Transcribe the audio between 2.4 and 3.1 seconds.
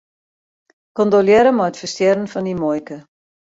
dyn muoike.